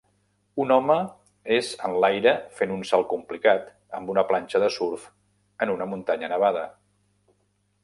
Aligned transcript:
Un 0.61 0.71
home 0.75 0.93
és 1.57 1.67
enlaira 1.89 2.33
fent 2.61 2.73
un 2.77 2.81
salt 2.93 3.07
complicat 3.13 3.69
amb 3.99 4.11
una 4.15 4.25
planxa 4.33 4.63
de 4.65 4.73
surf 4.79 5.07
en 5.67 5.77
una 5.77 5.91
muntanya 5.95 6.35
nevada. 6.37 6.67